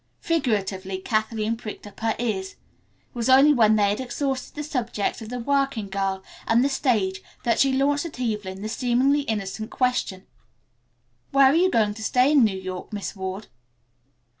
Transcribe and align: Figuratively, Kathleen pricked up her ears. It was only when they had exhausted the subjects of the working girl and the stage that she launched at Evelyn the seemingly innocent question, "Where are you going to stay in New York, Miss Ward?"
Figuratively, 0.19 0.97
Kathleen 0.97 1.55
pricked 1.55 1.85
up 1.85 1.99
her 1.99 2.15
ears. 2.17 2.53
It 2.53 2.57
was 3.13 3.29
only 3.29 3.53
when 3.53 3.75
they 3.75 3.89
had 3.89 3.99
exhausted 3.99 4.55
the 4.55 4.63
subjects 4.63 5.21
of 5.21 5.29
the 5.29 5.37
working 5.37 5.89
girl 5.89 6.23
and 6.47 6.65
the 6.65 6.69
stage 6.69 7.21
that 7.43 7.59
she 7.59 7.71
launched 7.71 8.05
at 8.05 8.19
Evelyn 8.19 8.63
the 8.63 8.67
seemingly 8.67 9.21
innocent 9.21 9.69
question, 9.69 10.25
"Where 11.29 11.45
are 11.51 11.53
you 11.53 11.69
going 11.69 11.93
to 11.93 12.03
stay 12.03 12.31
in 12.31 12.43
New 12.43 12.57
York, 12.57 12.91
Miss 12.91 13.15
Ward?" 13.15 13.45